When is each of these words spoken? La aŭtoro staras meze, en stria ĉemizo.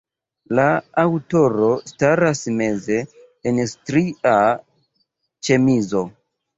La 0.59 0.63
aŭtoro 1.01 1.67
staras 1.91 2.43
meze, 2.57 2.99
en 3.53 3.63
stria 3.77 4.37
ĉemizo. 5.49 6.09